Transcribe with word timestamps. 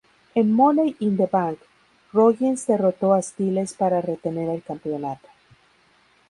En 0.33 0.51
Money 0.51 0.95
in 1.01 1.15
the 1.15 1.27
Bank, 1.31 1.59
Rollins 2.11 2.65
derrotó 2.65 3.13
a 3.13 3.21
Styles 3.21 3.75
para 3.75 4.01
retener 4.01 4.49
el 4.49 4.63
campeonato. 4.63 5.27